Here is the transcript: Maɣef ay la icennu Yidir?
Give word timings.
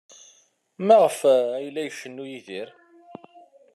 Maɣef 0.85 1.19
ay 1.61 1.67
la 1.73 1.81
icennu 1.87 2.25
Yidir? 2.31 2.69